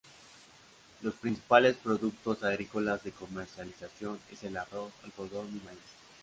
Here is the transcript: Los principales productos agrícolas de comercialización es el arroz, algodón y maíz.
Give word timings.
Los 1.03 1.13
principales 1.13 1.75
productos 1.77 2.41
agrícolas 2.43 3.03
de 3.03 3.11
comercialización 3.11 4.17
es 4.31 4.41
el 4.43 4.57
arroz, 4.57 4.91
algodón 5.03 5.47
y 5.49 5.63
maíz. 5.63 5.77